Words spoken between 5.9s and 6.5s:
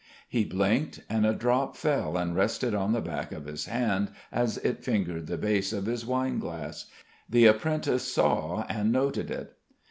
wine